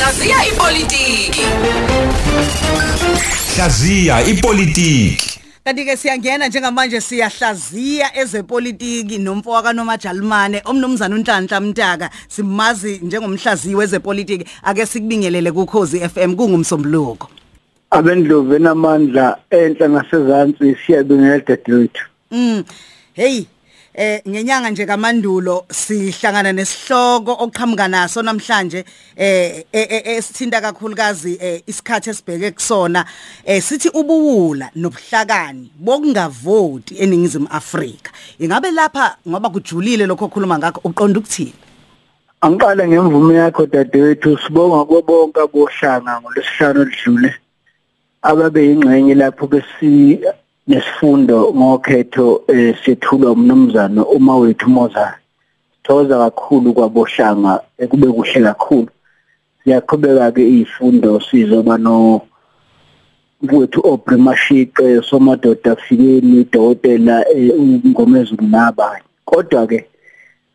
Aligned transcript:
Hlaziya 0.00 0.36
ipolitiki. 0.52 1.44
Hlaziya 3.56 4.22
ipolitiki. 4.24 5.40
Kanti 5.64 5.84
ke 5.84 5.96
siyangena 5.96 6.48
njengamanje 6.48 7.00
siyahlaziya 7.00 8.16
ezepolitiki 8.16 9.18
nomfowaka 9.18 9.68
kaNomajalimane 9.68 10.62
omnumzana 10.64 11.16
uNhlanhla 11.16 11.60
Mtaka. 11.60 12.10
Simazi 12.28 13.00
njengomhlaziyi 13.02 13.74
wezepolitiki. 13.74 14.46
Ake 14.62 14.86
sikubingelele 14.86 15.52
kuKhosi 15.52 16.00
FM 16.08 16.34
kungumsombuluko. 16.36 17.28
Abendlovu 17.90 18.54
enamandla 18.54 19.38
enhla 19.50 19.88
ngasezantsi 19.88 20.76
siyabingelela 20.86 21.44
dadewethu. 21.46 22.04
Mm. 22.30 22.64
Hey 23.12 23.44
eh 23.94 24.22
ngenyanga 24.28 24.70
nje 24.70 24.86
kamandulo 24.86 25.64
sihlangana 25.70 26.52
nesihloko 26.52 27.32
oqhamuka 27.44 27.88
naso 27.88 28.22
namhlanje 28.22 28.84
eh 29.16 29.64
esithinta 29.72 30.60
kakhulukazi 30.60 31.38
eh, 31.40 31.62
isikhathi 31.66 32.10
esibheke 32.10 32.50
kusona. 32.50 33.04
Eh 33.44 33.62
sithi 33.62 33.88
ubuwula 33.88 34.70
nobuhlakani 34.76 35.72
bokungavoti 35.78 36.94
eningizimu 36.98 37.48
Afrika. 37.50 38.12
Ingabe 38.38 38.70
lapha 38.70 39.16
ngoba 39.28 39.50
kujulile 39.50 40.06
lokho 40.06 40.24
okhuluma 40.24 40.58
ngakho 40.58 40.80
uqonda 40.84 41.18
ukuthini? 41.20 41.54
Angiqale 42.40 42.88
ngemvume 42.88 43.34
yakho 43.34 43.66
dadewethu. 43.66 44.38
Sibonga 44.38 44.84
kubonke 44.84 45.40
abohlanga 45.40 46.20
ngolesihlanu 46.20 46.80
oludlule 46.80 47.34
ababe 48.22 48.66
yingxenye 48.66 49.14
lapho 49.14 49.46
besi 49.46 50.20
nesifundo 50.70 51.52
ngokhetho 51.56 52.42
eh, 52.48 52.76
sethulwa 52.84 53.32
umnumzana 53.32 54.06
uma 54.06 54.36
wethu 54.36 54.70
Mozart. 54.70 55.18
Thoza 55.82 56.18
kakhulu 56.18 56.72
kwabohlanga 56.72 57.60
ekube 57.78 58.06
kuhle 58.06 58.40
kakhulu. 58.42 58.88
Siyaqhubeka 59.64 60.32
ke 60.32 60.42
izifundo 60.48 61.20
sizoba 61.20 61.78
no 61.78 62.20
mfowethu 63.42 63.80
Obrimashiqe 63.84 65.02
somadoda 65.02 65.74
kufikeni 65.74 66.44
dokotela 66.52 67.24
uNgomezulu 67.58 68.46
nabanye 68.46 69.02
kodwa 69.24 69.66
ke 69.66 69.86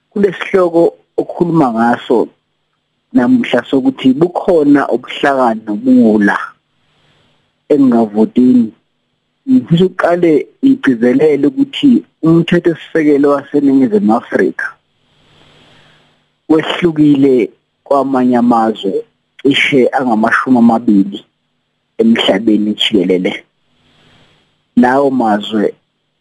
kulesihloko 0.10 0.94
okukhuluma 1.18 1.74
ngaso 1.74 2.28
namhla 3.14 3.66
sokuthi 3.70 4.14
bukhona 4.14 4.88
ubuhlakani 4.88 5.62
nobuwula 5.66 6.38
engavotini. 7.70 8.72
Ngifisa 9.50 9.86
uqale 9.86 10.48
igcizelele 10.62 11.48
ukuthi 11.48 12.04
umthetho 12.22 12.76
sisekelo 12.76 13.30
waseningizimu 13.30 14.16
Afrika 14.16 14.76
wehlukile 16.50 17.50
kwamanye 17.84 18.38
amazwe 18.38 19.06
cishe 19.42 19.90
angamashumi 19.98 20.58
amabili 20.58 21.26
emhlabeni 21.98 22.74
jikelele. 22.74 23.44
Lawo 24.76 25.12
mazwe 25.12 25.74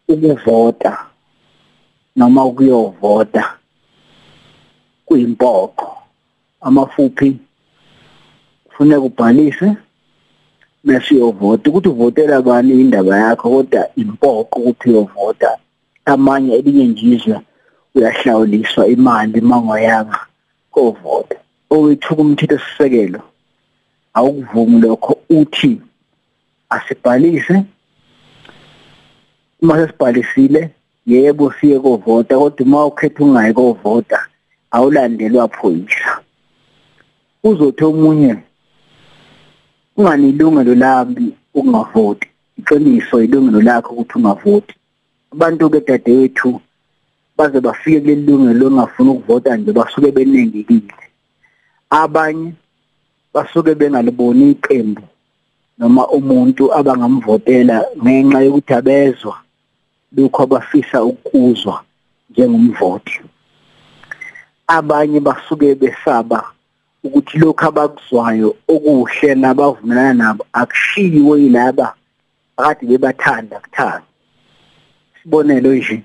ukuvota 0.08 1.06
noma 2.17 2.45
ukuyovota 2.45 3.58
kuyimpoqo. 5.06 5.97
Amafuphi 6.61 7.36
kufuneka 8.64 9.00
ubhalise. 9.00 9.77
Bese 10.85 11.15
uyovota 11.15 11.71
ukuthi 11.71 11.89
uvotela 11.89 12.43
bani 12.43 12.81
indaba 12.81 13.19
yakho 13.19 13.51
kodwa 13.51 13.89
impoqo 13.97 14.61
ukuthi 14.61 14.91
uyovota. 14.91 15.51
Amanye 16.05 16.55
elinye 16.55 16.85
njizwe 16.85 17.41
uyahlawuliswa 17.95 18.87
imali 18.87 19.41
mangoyanga 19.41 20.21
kovota 20.71 21.37
owethuka 21.71 22.23
umthetho 22.23 22.59
sisekelo 22.59 23.21
awukuvumi 24.15 24.81
lokho 24.81 25.17
uthi 25.31 25.81
asibhalise. 26.71 27.65
Uma 29.63 29.75
sesibhalisile 29.77 30.70
yebo 31.07 31.53
siye 31.53 31.81
kovota 31.81 32.39
kodwa 32.39 32.67
uma 32.67 32.87
ukhetha 32.87 33.25
ungayi 33.25 33.53
kovota 33.55 34.27
awulandelwa 34.70 35.48
phoyisa. 35.48 36.20
Uzothi 37.45 37.85
omunye 37.85 38.37
unganilungelo 39.97 40.75
lami 40.75 41.33
ukungavoti 41.55 42.29
iqiniso 42.59 43.23
ilungelo 43.23 43.61
lakho 43.63 43.93
ukuthi 43.95 44.19
ungavoti. 44.19 44.75
Abantu 45.33 45.71
ke 45.71 45.81
dadewethu 45.81 46.61
baze 47.37 47.61
bafike 47.61 48.01
kuleli 48.01 48.27
lungelo 48.27 48.67
ongafuna 48.67 49.11
ukuvota 49.11 49.57
nje 49.57 49.73
basuke 49.73 50.11
benengekile. 50.13 50.95
Abanye 51.91 52.53
basuke 53.35 53.75
bengaliboni 53.75 54.51
iqembu 54.51 55.03
noma 55.79 56.09
umuntu 56.09 56.75
abangamvotela 56.75 57.85
ngenxa 58.03 58.41
yokuthi 58.41 58.75
abezwa. 58.75 59.37
Lokho 60.17 60.43
abafisa 60.43 61.05
ukuzwa 61.05 61.85
njengomvoti. 62.31 63.21
Abanye 64.67 65.21
basuke 65.21 65.75
besaba 65.75 66.54
ukuthi 67.05 67.39
lokho 67.39 67.67
abakuzwayo 67.69 68.57
okuhle 68.69 69.35
nabavumelana 69.35 70.15
nabo 70.20 70.42
akushiwo 70.61 71.37
yilaba 71.42 71.95
akade 72.57 72.87
bebathanda 72.87 73.57
kuthanda 73.65 74.07
sibonelo 75.17 75.75
nje 75.75 75.97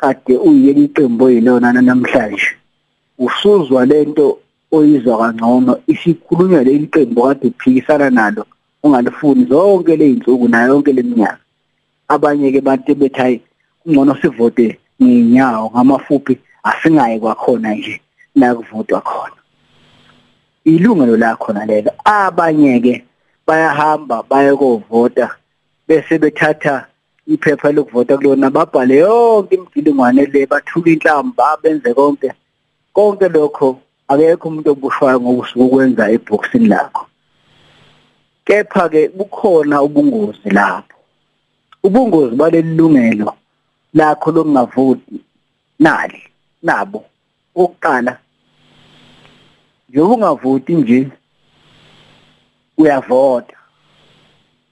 kade 0.00 0.34
uyiyela 0.46 0.80
iqembu 0.86 1.24
oyilona 1.24 1.72
namhlanje 1.72 2.50
usuzwa 3.18 3.86
lento 3.90 4.38
oyizwa 4.76 5.18
kangcono 5.20 5.72
isikhulunywa 5.92 6.64
leli 6.64 6.86
qembu 6.86 7.22
kade 7.22 7.46
uphikisana 7.48 8.10
nalo 8.10 8.46
ungalifuni 8.82 9.44
zonke 9.50 9.96
ley'nsuku 9.96 10.48
nayo 10.48 10.68
yonke 10.72 10.92
leminyaka 10.92 11.42
abanye-ke 12.08 12.60
bantu 12.60 12.94
bethi 12.94 13.20
hayi 13.20 13.36
kungcono 13.82 14.14
sivote 14.20 14.78
ngey'nyawo 15.02 15.70
ngamafuphi 15.70 16.34
asingayi 16.62 17.20
kwakhona 17.20 17.74
nje 17.74 18.00
la 18.34 18.54
kuvotwa 18.54 19.00
khona. 19.00 19.39
Ilungelo 20.64 21.16
lakhona 21.16 21.66
lelo. 21.66 21.90
Abanye 22.04 22.80
ke 22.80 23.04
bayahamba 23.46 24.22
bayekovota 24.22 25.30
bese 25.88 26.18
bethatha 26.18 26.86
iphepha 27.26 27.72
lokuvota 27.72 28.16
kulona 28.16 28.50
babhale 28.50 28.96
yonke 28.96 29.54
imgilingwane 29.54 30.26
le 30.26 30.46
bathula 30.46 30.92
inhlamba 30.92 31.56
benze 31.62 31.94
konke. 31.94 32.32
Konke 32.92 33.28
lokho 33.28 33.78
akekho 34.08 34.48
umuntu 34.48 34.70
obushwayo 34.70 35.20
ngokwenza 35.20 36.10
eboxini 36.10 36.66
lakho. 36.66 37.06
Kepha 38.44 38.88
ke 38.88 39.08
bukhona 39.08 39.82
ubungozi 39.82 40.50
lapho. 40.50 40.96
Ubungozi 41.82 42.36
balelungelo 42.36 43.32
lakho 43.94 44.30
lokungavoti 44.30 45.20
nali 45.78 46.22
nabo. 46.62 47.04
Oqala 47.54 48.18
njengoba 49.90 50.14
ungavoti 50.14 50.74
nje 50.74 51.08
uyavota. 52.78 53.56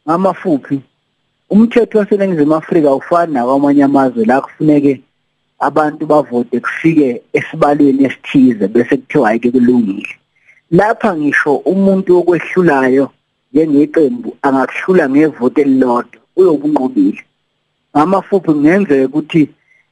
Ngamafuphi 0.07 0.81
umthetho 1.51 1.99
waseNingizimu 1.99 2.55
Afrika 2.55 2.95
ufana 2.95 3.33
nakwamanye 3.33 3.85
amazwe 3.85 4.25
la 4.25 4.41
kufuneke 4.41 5.01
abantu 5.59 6.07
bavote 6.07 6.61
kufike 6.61 7.23
esibalweni 7.33 8.05
esithize 8.05 8.69
bese 8.69 8.97
kuthiwa 8.97 9.29
ayike 9.29 9.51
kulungile. 9.51 10.09
Lapha 10.71 11.17
ngisho 11.17 11.57
umuntu 11.57 12.19
okwehlulayo 12.19 13.11
njengeqembu 13.53 14.37
angakuhlula 14.43 15.11
ngevoti 15.11 15.61
elilodwa 15.61 16.21
uyobunqobile 16.37 17.23
ngamafuphi 17.97 18.47
kungenzeka 18.47 19.05
ukuthi 19.07 19.43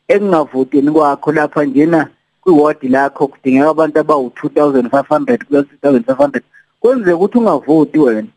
ekungavoteni 0.09 0.91
kwakho 0.91 1.33
lapha 1.33 1.65
njena 1.65 2.09
kwiwadi 2.47 2.89
lakho 2.89 3.27
kudingeka 3.27 3.71
abantu 3.71 4.01
abawu2500 4.01 5.45
kuya 5.45 5.61
6500 5.61 6.41
kwenzeka 6.81 7.17
ukuthi 7.17 7.39
ungavoti 7.39 7.99
wena 7.99 8.29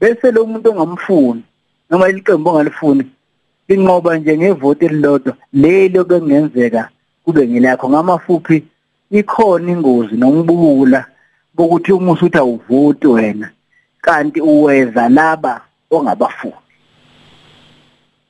bese 0.00 0.30
lo 0.30 0.46
muntu 0.46 0.70
ongamfuni 0.70 1.42
noma 1.90 2.08
iqembu 2.08 2.50
ongalifuni 2.50 3.04
linqoba 3.68 4.16
nje 4.16 4.38
ngevoti 4.38 4.84
elilodwa. 4.84 5.36
Lelo 5.52 6.04
kungenzeka 6.04 6.88
kube 7.24 7.48
ngilakho 7.48 7.88
ngamafuphi 7.88 8.64
ikhona 9.10 9.72
ingozi 9.72 10.16
nongibula 10.16 11.06
bokuthi 11.54 11.92
uma 11.92 12.12
usuthi 12.12 12.38
awuvoti 12.38 13.06
wena 13.06 13.50
kanti 14.00 14.40
uweza 14.40 15.08
laba 15.08 15.60
ongabafuni. 15.90 16.54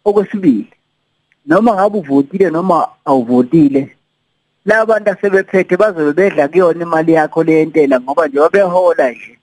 Okwesibili 0.05 0.73
noma 1.47 1.75
ngabe 1.75 1.99
uvotile 1.99 2.51
noma 2.51 2.89
awuvotile 3.05 3.98
labantu 4.69 5.11
asebephethe 5.11 5.77
bazobe 5.77 6.13
bedla 6.13 6.49
kuyona 6.49 6.83
imali 6.83 7.13
yakho 7.13 7.43
leyentela 7.43 8.01
ngoba 8.01 8.29
nje 8.29 8.39
babehola 8.39 9.11
nje. 9.11 9.39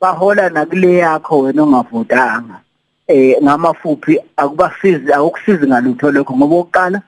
Bahola 0.00 0.48
nakule 0.48 0.94
yakho 0.94 1.38
wena 1.38 1.62
ongavotanga. 1.62 2.60
Eh 3.06 3.42
ngamafuphi 3.42 4.20
akubasizi 4.36 5.12
akukusizi 5.12 5.66
ngalutho 5.66 6.10
lokho 6.10 6.36
ngoba 6.36 6.56
oqala 6.56 7.02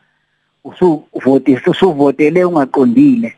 usuvotisa 0.65 1.71
usuvotele 1.71 2.45
ungaqondile 2.45 3.33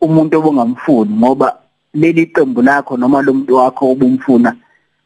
umuntu 0.00 0.38
obungamfuni 0.38 1.12
ngoba 1.14 1.58
leli 1.94 2.26
qembu 2.26 2.62
lakho 2.62 2.96
noma 2.96 3.22
lo 3.22 3.34
muntu 3.34 3.56
wakho 3.56 3.90
obumfuna 3.90 4.56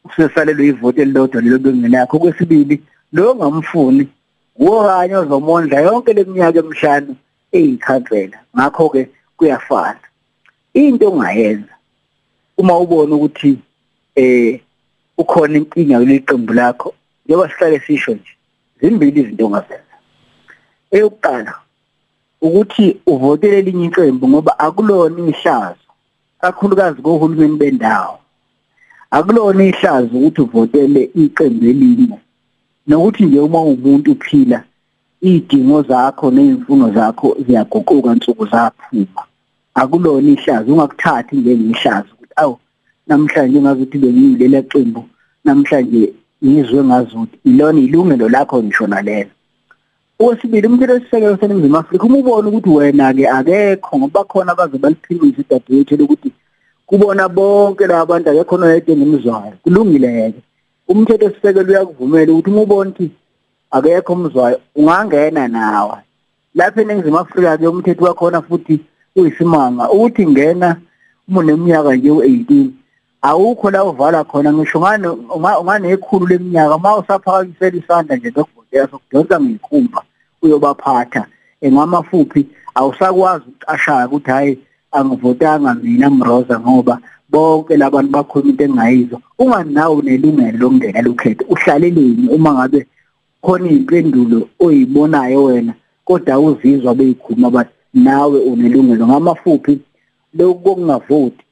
usesalelwe 0.05 0.67
ivoti 0.67 1.01
elilodwa 1.01 1.41
lelo 1.41 1.59
bengelakho 1.59 2.19
kwesibili 2.19 2.81
lo 3.13 3.31
ongamfuni 3.31 4.07
wokanye 4.57 5.15
ozomondla 5.15 5.81
yonke 5.81 6.13
leminyaka 6.13 6.59
emihlanu 6.59 7.15
eyikhansela 7.57 8.37
ngakho 8.55 8.89
ke 8.93 9.01
kuyafana. 9.37 10.03
Into 10.73 11.07
ongayenza 11.11 11.75
uma 12.57 12.77
ubona 12.79 13.15
ukuthi 13.15 13.57
eh 14.15 14.59
ukhona 15.17 15.57
inkinga 15.57 15.99
kuleqembu 15.99 16.53
lakho 16.53 16.93
njengoba 17.25 17.49
sihlale 17.49 17.79
sisho 17.79 18.11
nje 18.13 18.31
zimbili 18.79 19.21
izinto 19.21 19.45
ongazenza. 19.45 19.95
Eyokuqala 20.91 21.53
ukuthi 22.41 22.97
uvotele 23.07 23.57
elinye 23.57 23.85
iqembu 23.85 24.27
ngoba 24.29 24.59
akulona 24.59 25.19
ihlazo 25.31 25.89
kakhulukazi 26.41 27.01
kohulumeni 27.01 27.57
bendawo. 27.57 28.19
Akulona 29.11 29.63
ihlazo 29.63 30.17
ukuthi 30.17 30.41
uvotele 30.41 31.01
iqembu 31.15 31.65
elinye 31.65 32.19
nokuthi 32.87 33.25
nje 33.25 33.39
uma 33.39 33.59
umuntu 33.61 34.11
uphila 34.11 34.63
idingo 35.25 35.81
zakho 35.81 36.31
nezimfuno 36.31 36.93
zakho 36.93 37.37
ziyaguquka 37.45 38.15
nsuku 38.15 38.45
zaphuma. 38.45 39.21
Akulona 39.73 40.29
ihlazo 40.29 40.73
ungakuthathi 40.73 41.35
njengehlazo 41.35 42.11
ukuthi 42.13 42.33
awu 42.35 42.57
namhlanje 43.07 43.61
ngazuthi 43.61 43.97
bengiyilela 43.97 44.61
qembu 44.61 45.03
namhlanje 45.45 46.13
ngizwe 46.45 46.83
ngazuthi 46.83 47.37
ilona 47.45 47.79
ilungelo 47.79 48.29
lakho 48.29 48.63
ngisho 48.63 48.87
nalelo. 48.87 49.29
Okwesibili 50.19 50.67
umthetho 50.67 50.99
sisekelo 50.99 51.37
seNingizimu 51.37 51.77
Afrika 51.77 52.05
uma 52.05 52.17
ubona 52.17 52.47
ukuthi 52.47 52.69
wena 52.69 53.13
ke 53.13 53.27
akekho 53.37 53.97
ngoba 53.97 54.23
khona 54.23 54.51
abaze 54.51 54.77
baliphimisa 54.77 55.41
idadewethu 55.41 55.97
lokuthi 55.97 56.31
kubona 56.85 57.29
bonke 57.29 57.87
la 57.87 58.05
bantu 58.05 58.29
akekho 58.29 58.57
noyedwa 58.57 58.95
ngemizwayo 58.95 59.53
kulungile 59.63 60.31
ke 60.33 60.41
umthetho 60.87 61.29
sisekelo 61.29 61.69
uyakuvumela 61.69 62.31
ukuthi 62.33 62.49
uma 62.49 62.61
ubona 62.61 62.89
ukuthi 62.89 63.24
akekho 63.75 64.13
umzwayo. 64.13 64.59
Ungangena 64.75 65.47
nawe. 65.47 65.97
Lapha 66.55 66.81
eNingizimu 66.81 67.19
Afrika 67.19 67.57
ke 67.57 67.67
umthetho 67.67 68.05
wakhona 68.05 68.41
futhi 68.41 68.79
uyisimanga 69.15 69.89
ukuthi 69.91 70.27
ngena 70.27 70.77
uma 71.27 71.39
uneminyaka 71.39 71.95
nje 71.95 72.09
u18 72.09 72.69
awukho 73.21 73.71
la 73.71 73.83
uvala 73.83 74.23
khona 74.23 74.53
ngisho 74.53 74.79
ngane 74.79 75.07
unganekhulu 75.59 76.27
leminyaka 76.27 76.77
ma 76.77 76.97
usaphakamisela 76.97 77.77
isandla 77.77 78.15
nje 78.15 78.31
dokuvotela 78.31 78.87
sokudonsa 78.87 79.41
ngekhumba 79.41 80.03
uyobaphatha. 80.41 81.25
Engamafuphi 81.61 82.47
awusakwazi 82.75 83.45
ukucashaya 83.47 84.07
ukuthi 84.07 84.31
hayi 84.31 84.59
angivotanga 84.91 85.73
mina 85.73 86.09
mroza 86.09 86.59
ngoba 86.59 86.99
bonke 87.29 87.77
labantu 87.77 88.11
bakhuluma 88.11 88.49
into 88.51 88.63
engayizwa 88.63 89.19
unganawo 89.39 90.01
nelungelo 90.01 90.57
lokungena 90.57 91.01
lokhetho 91.01 91.45
uhlaleleni 91.49 92.29
uma 92.29 92.53
ngabe 92.53 92.87
khona 93.45 93.69
impendulo 93.69 94.49
oyibonayo 94.59 95.43
wena 95.43 95.73
kodwa 96.05 96.39
uzizwa 96.39 96.95
beyikhuluma 96.95 97.49
bathi 97.49 97.73
nawe 97.93 98.39
unelungelo. 98.39 99.07
Ngamafuphi? 99.07 99.79
Lokhu 100.37 100.59
kokungavoti. 100.59 101.43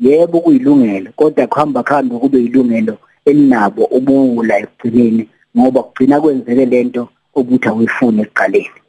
Yebo 0.00 0.40
kuyilungelo 0.40 1.10
kodwa 1.16 1.46
kuhamba 1.46 1.82
kuhambe 1.82 2.18
kube 2.18 2.38
yilungelo 2.38 2.98
elinabo 3.24 3.84
ubuwula 3.84 4.58
ekugcineni 4.58 5.28
ngoba 5.56 5.82
kugcina 5.82 6.20
kwenzeke 6.20 6.66
lento 6.66 7.08
obuthi 7.34 7.68
awuyifuni 7.68 8.22
ekuqaleni. 8.22 8.80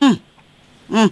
Mm. 0.00 1.08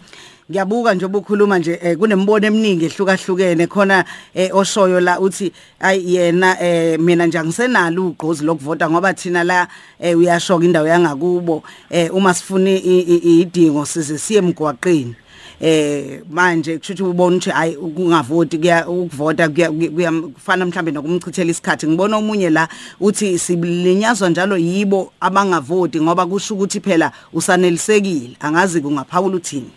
Ngiyabuka 0.51 0.95
nje 0.95 1.05
obukhuluma 1.05 1.59
nje 1.59 1.79
eh, 1.83 1.97
kunembono 1.99 2.47
eminingi 2.47 2.85
ehlukahlukene 2.85 3.67
khona 3.67 4.05
eh, 4.35 4.51
oshoyo 4.53 5.01
la 5.01 5.21
uthi 5.21 5.53
ayi 5.81 6.15
yena 6.15 6.61
eh, 6.63 6.99
mina 6.99 7.27
nje 7.27 7.39
angisenalo 7.39 8.07
ugqozi 8.07 8.45
lokuvota 8.45 8.91
ngoba 8.91 9.15
thina 9.15 9.45
la 9.45 9.69
eh, 10.01 10.19
uyashoka 10.19 10.65
indawo 10.65 10.89
yangakubo. 10.89 11.63
Eh, 11.91 12.15
uma 12.15 12.35
sifuna 12.35 12.71
idingo 12.71 13.87
size 13.87 14.19
siye 14.19 14.39
emgwaqeni. 14.39 15.15
Eh 15.61 16.21
manje 16.31 16.79
kushuthi 16.79 17.03
ubona 17.03 17.37
ukuthi 17.37 17.51
hayi 17.51 17.77
ukungavoti 17.77 18.59
kuya 18.59 18.89
ukuvota 18.89 19.49
kuyafana 19.49 20.67
mhlambe 20.67 20.91
nokumchithela 20.91 21.51
isikhathi. 21.51 21.87
Ngibona 21.87 22.17
omunye 22.17 22.51
la 22.51 22.69
uthi 23.01 23.39
siblinyazwa 23.39 24.29
njalo 24.29 24.59
yibo 24.59 25.13
abangavoti 25.21 26.01
ngoba 26.01 26.27
kusho 26.27 26.55
ukuthi 26.55 26.81
phela 26.81 27.13
usanelisekile. 27.33 28.37
Angazi 28.41 28.81
kungaphawula 28.81 29.37
uthini. 29.37 29.71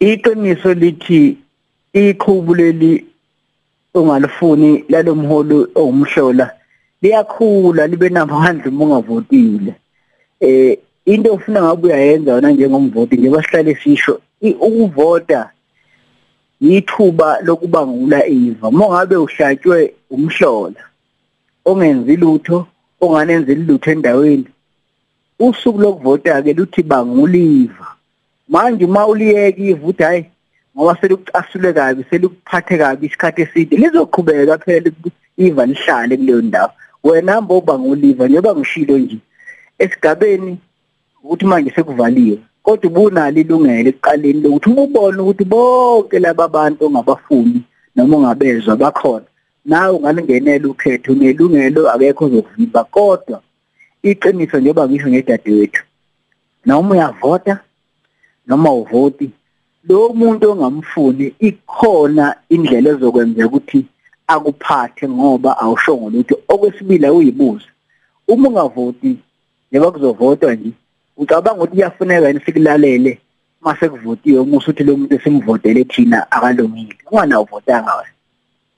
Iqiniso 0.00 0.74
lithi 0.74 1.36
iqhubu 1.92 2.54
leli 2.54 3.04
ongalifuni 3.94 4.84
lalomholo 4.88 5.68
ongumhlola 5.74 6.50
liyakhula 7.02 7.86
libe 7.86 8.08
namandla 8.08 8.70
uma 8.70 8.84
ungavotile. 8.84 9.74
Eh 10.40 10.78
into 11.06 11.32
ofuna 11.32 11.62
ngabe 11.62 11.88
uyayenza 11.88 12.34
wona 12.34 12.50
njengomvoti 12.50 13.16
njengoba 13.16 13.42
sihlale 13.42 13.74
sisho 13.74 14.20
ukuvota 14.40 15.50
yithuba 16.60 17.40
lokubangula 17.42 18.26
iva. 18.26 18.70
Mongabe 18.70 19.16
uhlatshwe 19.16 19.94
umhlola 20.10 20.82
ongenzi 21.64 22.16
lutho 22.16 22.66
onganenzeli 23.00 23.62
lutho 23.64 23.90
endaweni 23.90 24.48
usuku 25.38 25.78
lokuvota 25.80 26.42
ke 26.42 26.52
luthi 26.52 26.82
banguliva 26.82 27.97
manje 28.48 28.84
uma 28.84 29.06
uliyeka 29.06 29.62
ivuthi 29.62 30.02
hayi 30.02 30.24
ngoba 30.76 30.96
selukucasule 31.00 31.72
kabi 31.72 32.04
selukuphathe 32.10 32.78
kabi 32.78 33.06
isikhathi 33.06 33.42
eside. 33.42 33.76
Lizoqhubeka 33.76 34.58
phela 34.58 34.90
iva 35.36 35.66
lihlale 35.66 36.16
kuleyo 36.16 36.42
ndawo. 36.42 36.70
Wena 37.04 37.32
hamba 37.32 37.54
ubanguliva 37.54 38.26
njengoba 38.26 38.54
ngishilo 38.56 38.98
nje. 38.98 39.18
Esigabeni 39.78 40.58
ukuthi 41.22 41.44
manje 41.46 41.70
sekuvaliwe 41.70 42.38
kodwa 42.62 42.90
ubunalo 42.90 43.40
ilungelo 43.40 43.88
ekuqaleni 43.90 44.40
lokuthi 44.42 44.68
uma 44.70 44.82
ubona 44.82 45.22
ukuthi 45.22 45.44
bonke 45.44 46.18
laba 46.18 46.48
bantu 46.48 46.86
ongabafuni 46.86 47.62
noma 47.96 48.16
ongabezwa 48.16 48.76
bakhona 48.76 49.26
nawe 49.64 49.96
ungalingenela 49.96 50.68
ukhetho 50.68 51.12
unelungelo 51.12 51.90
akekho 51.90 52.24
ozokuvimba. 52.24 52.84
Kodwa 52.84 53.42
iqiniso 54.02 54.58
njengoba 54.58 54.88
ngisho 54.88 55.08
ngedadewethu 55.08 55.82
noma 56.66 56.94
uyavota 56.94 57.60
noma 58.48 58.70
uvoti 58.72 59.30
lo 59.88 60.08
muntu 60.18 60.50
ongamfuni 60.50 61.34
ikhona 61.48 62.34
indlela 62.54 62.90
ezokwenzeka 62.90 63.46
ukuthi 63.46 63.80
akuphathe 64.26 65.08
ngoba 65.08 65.50
awushongo 65.62 66.10
lutho 66.10 66.34
okwesibili 66.52 67.08
uyibuza 67.10 67.68
uma 68.28 68.48
ungavoti 68.48 69.16
njengoba 69.70 69.92
kuzovotwa 69.92 70.54
nje. 70.54 70.70
Ucabanga 71.16 71.62
ukuthi 71.62 71.72
kuyafuneka 71.72 72.28
yini 72.28 72.40
sikulalele? 72.40 73.18
Mase 73.60 73.88
kuvotiwe 73.88 74.40
uma 74.40 74.56
usuthi 74.56 74.84
lo 74.84 74.96
muntu 74.96 75.14
esimvotele 75.14 75.84
thina 75.84 76.30
akalungile. 76.30 76.96
Ungana 77.10 77.40
uvotanga 77.40 77.96
wena. 77.96 78.12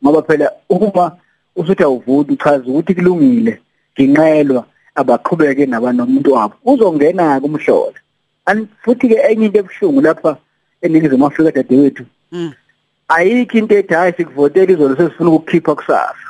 Ngoba 0.04 0.22
phela 0.22 0.52
uma 0.68 1.16
usuthi 1.56 1.82
awuvoti 1.82 2.32
uchaza 2.32 2.64
ukuthi 2.66 2.94
kulungile 2.94 3.60
nginqelwa 3.94 4.64
abaqhubeke 4.94 5.66
naba 5.66 5.92
nomuntu 5.92 6.32
wabo. 6.32 6.54
Uzongena 6.64 7.40
kumhlola 7.40 7.98
futhi 8.82 9.08
ke 9.08 9.16
enye 9.30 9.46
into 9.46 9.58
ebuhlungu 9.58 10.00
lapha 10.00 10.36
eningizimu 10.82 11.26
Afrika 11.26 11.52
dadewethu. 11.52 12.04
Ayikho 13.08 13.58
into 13.58 13.74
ethi 13.74 13.94
hayi 13.94 14.12
sikuvotela 14.12 14.72
izolo 14.72 14.96
sesifuna 14.96 15.30
ukukhipha 15.30 15.74
kusasa. 15.74 16.26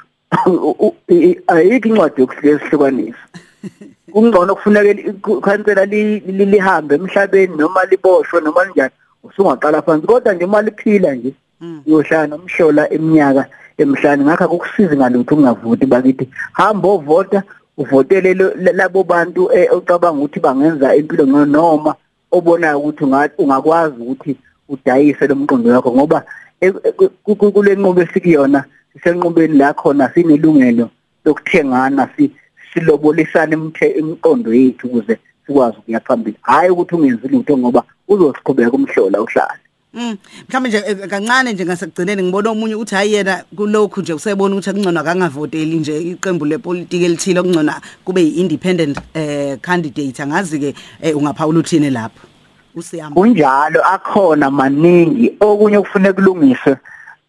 Ayikho 1.47 1.89
incwadi 1.89 2.21
yokuhlukanisa. 2.21 3.25
Kungcono 4.13 4.55
kufuneka 4.55 4.91
ikhansela 4.91 5.85
lihambe 5.87 6.95
emhlabeni 6.95 7.57
noma 7.57 7.85
liboshwe 7.85 8.41
noma 8.41 8.65
linjani 8.65 8.95
usungaqala 9.25 9.83
phansi. 9.83 10.07
Kodwa 10.07 10.35
nje 10.35 10.45
uma 10.45 10.63
liphila 10.63 11.15
nje 11.15 11.35
uyohlala 11.87 12.27
nomhlola 12.27 12.93
eminyaka 12.93 13.47
emhlanje 13.83 14.25
ngakho 14.25 14.45
akukusizi 14.45 14.97
ngalutho 14.97 15.35
ungavoti 15.35 15.87
bakithi 15.87 16.25
hamba 16.53 16.89
ovota 16.89 17.43
uvotele 17.81 18.31
labo 18.79 19.05
bantu 19.05 19.51
ocabanga 19.77 20.19
ukuthi 20.19 20.41
bangenza 20.41 20.97
impilo 20.97 21.25
ngcono 21.27 21.47
noma 21.47 21.95
obonayo 22.33 22.79
ukuthi 22.81 23.05
ungakwazi 23.39 24.03
ukuthi 24.03 24.37
udayise 24.69 25.27
lo 25.27 25.35
mqondo 25.35 25.71
wakho 25.71 25.93
ngoba 25.93 26.25
kule 27.55 27.75
nqubo 27.75 28.01
esikuyona 28.03 28.65
sisenqubeni 28.93 29.59
la 29.59 29.75
khona 29.75 30.11
sinelungelo 30.15 30.91
lokuthengana 31.25 32.09
si 32.17 32.31
silobolisana 32.73 33.57
imiqondo 34.01 34.55
yethu 34.55 34.87
ukuze 34.87 35.19
sikwazi 35.47 35.77
ukuya 35.79 36.01
phambili. 36.01 36.37
Hayi 36.43 36.71
ukuthi 36.71 36.95
ungenzi 36.95 37.29
lutho 37.29 37.59
ngoba 37.59 37.83
uzosiqhubeka 38.09 38.73
umhlola 38.73 39.21
uhlala 39.21 39.59
Mm. 39.95 40.17
Mhlawumbe 40.49 40.69
nje 40.69 40.95
kancane 41.09 41.53
nje 41.53 41.65
ngasekugcineni 41.65 42.23
ngibona 42.23 42.51
omunye 42.51 42.75
uthi 42.75 42.95
hayi 42.95 43.13
yena 43.13 43.45
kulokhu 43.57 44.01
nje 44.01 44.13
usebona 44.13 44.55
ukuthi 44.55 44.71
akungcono 44.71 45.01
akangavoteli 45.01 45.77
nje 45.77 45.99
iqembu 45.99 46.45
lepolitiki 46.45 47.05
elithile 47.05 47.41
okungcono 47.41 47.73
kube 48.05 48.23
yi-independent 48.23 48.99
eh 49.15 49.59
candidate. 49.61 50.23
Angazi 50.23 50.59
ke 50.59 50.75
ungaphawula 51.15 51.59
uthini 51.59 51.91
lapho? 51.91 52.27
Usiyamba 52.75 53.21
kunjalo 53.21 53.81
akhona 53.85 54.51
maningi. 54.51 55.37
Okunye 55.41 55.81
kufanele 55.81 56.13
kulungiswe 56.13 56.77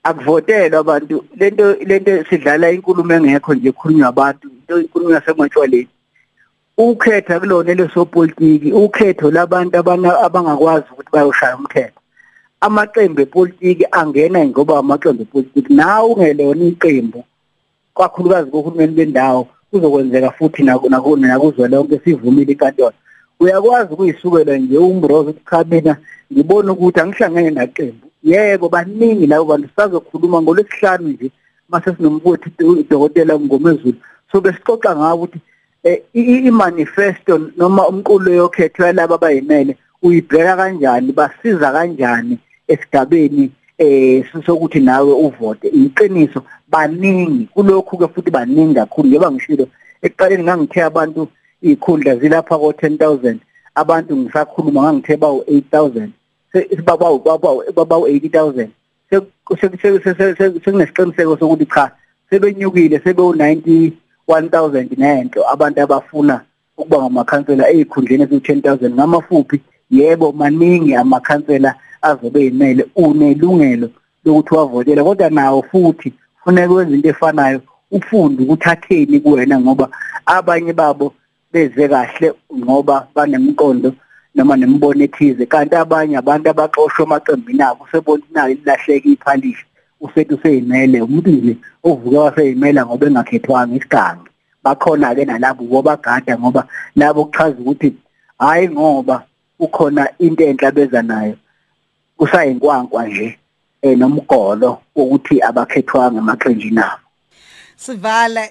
akuvotelwa 0.03 0.79
abantu. 0.79 1.25
Lento 1.37 1.73
lento 1.73 2.23
sidlala 2.29 2.71
inkulumo 2.71 3.13
engekho 3.13 3.53
nje 3.53 3.69
ekhulunywa 3.69 4.07
abantu 4.07 4.47
into 4.47 4.79
inkulumo 4.81 5.13
yasemashwaleni 5.13 5.87
ukhetha 6.77 7.39
kulona 7.39 7.73
lesopolitiki 7.73 8.71
ukhetho 8.71 9.31
labantu 9.31 9.77
abangakwazi 9.77 10.85
ukuthi 10.93 11.09
bayoshaya 11.11 11.57
umthetho. 11.57 12.00
Amaqembu 12.61 13.21
epolitiki 13.21 13.85
angena 13.91 14.45
ngoba 14.45 14.73
amaqembu 14.79 15.21
epolitiki 15.23 15.73
nawe 15.73 16.07
ungelona 16.13 16.65
iqembu 16.71 17.19
kakhulukazi 17.97 18.51
kohulumeni 18.51 18.93
bendawo 18.97 19.47
kuzokwenzeka 19.69 20.31
futhi 20.37 20.61
nakuzwe 20.63 21.67
lonke 21.67 21.99
sivumile 22.03 22.51
inkantolo 22.53 22.97
uyakwazi 23.41 23.93
ukuyisukela 23.93 24.57
nje 24.57 24.77
umbrozo 24.77 25.29
ukuthi 25.29 25.49
cha 25.49 25.63
mina 25.63 25.97
ngibona 26.31 26.71
ukuthi 26.71 26.99
angihlangene 26.99 27.49
naqembu. 27.49 28.07
Yebo 28.23 28.69
baningi 28.69 29.27
labo 29.27 29.45
bantu 29.45 29.67
sisazokhuluma 29.69 30.41
ngolwesihlanu 30.41 31.07
nje 31.09 31.31
mase 31.69 31.95
sinomfowethu 31.95 32.49
udokotela 32.59 33.39
ngomezulu. 33.39 33.97
So 34.31 34.41
besixoxa 34.41 34.95
ngawo 34.95 35.15
ukuthi 35.15 35.39
eh, 35.83 36.01
i-manifesto 36.13 37.33
noma 37.57 37.87
umqulo 37.87 38.31
yokhethwa 38.33 38.87
yalabo 38.87 39.13
abayimele 39.15 39.77
uyibheka 40.03 40.55
kanjani 40.55 41.11
basiza 41.11 41.71
kanjani 41.71 42.37
esigabeni 42.73 43.51
eh 43.77 44.25
sokuthi 44.45 44.79
nawe 44.79 45.13
uvote. 45.13 45.67
Iqiniso 45.67 46.43
baningi. 46.69 47.47
Kulokhu 47.53 47.97
ke 47.97 48.07
futhi 48.07 48.31
baningi 48.31 48.75
kakhulu. 48.75 49.07
Njengoba 49.07 49.31
ngishilo 49.31 49.67
ekuqaleni 50.01 50.43
ngangithe 50.43 50.83
abantu 50.83 51.27
ikhundla 51.61 52.15
zilapha 52.15 52.57
ko 52.57 52.71
10000 52.71 53.37
abantu 53.75 54.17
ngisakhuluma 54.17 54.81
ngangithe 54.81 55.17
bawu 55.17 55.39
8000 55.41 56.09
babawu 56.83 57.19
babawu 57.75 58.07
80000 58.07 58.67
sekunesiqiniseko 60.63 61.37
sokuthi 61.37 61.65
cha 61.65 61.91
sebenyukile 62.29 62.99
sebewu 62.99 63.33
91000 63.33 64.97
nento 64.97 65.49
abantu 65.49 65.81
abafuna 65.81 66.41
ukuba 66.77 66.97
ngamakhansela 66.97 67.69
ezikhundleni 67.69 68.23
eziwu 68.23 68.39
10000 68.39 68.89
ngamafuphi? 68.89 69.61
Yebo 69.91 70.31
maningi 70.31 70.95
amakhansela 70.95 71.75
azobe 72.01 72.43
yimele 72.43 72.85
unelungelo 72.95 73.89
lokuthi 74.25 74.55
wavotela 74.55 75.03
kodwa 75.03 75.29
nawo 75.29 75.61
futhi 75.71 76.13
kufuneka 76.35 76.73
wenze 76.73 76.95
into 76.95 77.09
efanayo 77.09 77.61
ufunde 77.91 78.43
ukuthi 78.43 78.69
atheni 78.69 79.19
kuwena 79.19 79.59
ngoba 79.59 79.89
abanye 80.25 80.73
babo 80.73 81.13
beze 81.53 81.87
kahle 81.87 82.33
ngoba 82.57 83.07
banemqondo 83.15 83.93
noma 84.35 84.55
nemibono 84.55 85.03
ethize. 85.03 85.45
Kanti 85.45 85.75
abanye 85.75 86.17
abantu 86.17 86.49
abaxoshwe 86.49 87.03
amaqembini 87.03 87.63
abo 87.63 87.83
usebona 87.83 88.23
nayo 88.33 88.53
lilahleka 88.53 89.09
iphalishi 89.09 89.65
usethi 90.01 90.33
useyimele 90.33 91.01
umuntu 91.01 91.29
nje 91.31 91.57
ovuka 91.83 92.19
waseyimela 92.19 92.85
ngoba 92.85 93.07
engakhethwanga 93.07 93.75
isigangi 93.75 94.29
bakhona 94.63 95.15
ke 95.15 95.25
nalabo 95.25 95.63
bobagada 95.63 96.37
ngoba 96.39 96.67
labo 96.95 97.25
kuchaza 97.25 97.57
ukuthi 97.59 97.93
hayi 98.39 98.69
ngoba 98.69 99.23
ukhona 99.59 100.07
into 100.19 100.43
enhla 100.43 100.71
beza 100.71 101.01
nayo. 101.01 101.35
Kusayinkwankwa 102.21 103.07
nje 103.07 103.37
eh 103.81 103.97
nomgolo 103.97 104.77
ukuthi 104.95 105.41
abakhethwanga 105.41 106.17
emaqenjini 106.17 106.79
abo 106.79 107.01
sivala 107.75 108.41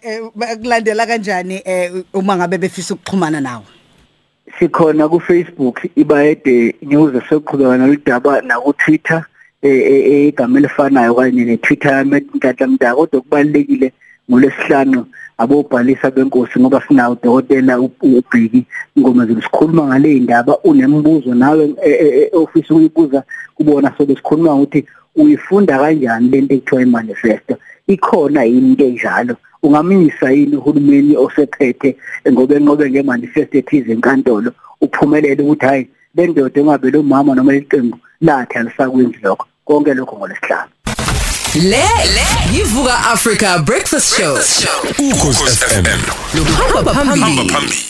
kulandela 0.62 1.06
kanjani 1.06 1.62
eh 1.64 1.92
uma 2.14 2.36
ngabe 2.36 2.58
befisa 2.58 2.94
ukuxhumana 2.94 3.40
nawe? 3.40 3.64
Sikhona 4.58 5.08
ku 5.08 5.20
Facebook 5.20 5.86
ibayede 5.96 6.74
news 6.82 7.14
esoqhubeka 7.14 7.78
noludaba 7.78 8.42
na 8.42 8.58
ku 8.58 8.72
Twitter 8.72 9.22
eh 9.62 10.28
igama 10.28 10.58
elifanayo 10.58 11.14
kanye 11.14 11.44
ne 11.44 11.56
Twitter 11.56 11.92
yami 11.92 12.16
entatha 12.16 12.66
mdaka 12.66 12.94
kodwa 12.94 13.20
kubalekile 13.20 13.92
ngolesihlanu 14.30 15.06
abobhalisa 15.38 16.10
benkosi 16.10 16.60
ngoba 16.60 16.82
sinawo 16.88 17.12
udokotela 17.12 17.80
ubhiki 17.80 18.66
ingoma 18.96 19.26
zisikhuluma 19.26 19.86
ngale 19.86 20.16
indaba 20.16 20.58
unemibuzo 20.58 21.34
nawe 21.34 21.74
ofisa 22.32 22.74
ukuyibuza 22.74 23.22
kubona 23.60 23.92
so 23.98 24.06
besikhuluma 24.06 24.54
ukuthi 24.54 24.86
uyifunda 25.16 25.78
kanjani 25.78 26.28
lento 26.28 26.54
ekuthiwa 26.54 26.82
imanifesto? 26.82 27.54
Ikhona 27.86 28.44
yini 28.44 28.68
into 28.68 28.84
enjalo? 28.84 29.36
Ungamisa 29.62 30.30
yini 30.30 30.56
uhulumeni 30.56 31.16
osephethe 31.16 31.96
ngobe 32.32 32.60
ngobe 32.60 32.90
ngemanifesto 32.90 33.58
ethize 33.58 33.92
enkantolo 33.92 34.52
uphumelele 34.80 35.42
ukuthi 35.42 35.66
hayi 35.66 35.88
le 36.14 36.26
ndoda 36.26 36.60
engabe 36.60 36.90
lo 36.90 37.02
mama 37.02 37.34
noma 37.34 37.54
iqembu 37.54 37.98
lathi 38.20 38.58
alisakwenzi 38.58 39.18
lokho? 39.22 39.46
Konke 39.64 39.94
lokho 39.94 40.16
ngolesihlanu 40.16 40.70
le 41.54 41.84
yivuka 42.54 42.94
Africa 43.12 43.58
breakfast 43.66 44.16
show. 44.16 44.34
Ukhosi 44.98 45.44
FM 45.44 46.00
lo 46.34 46.44
hamba 46.44 46.94
phambili. 46.94 47.89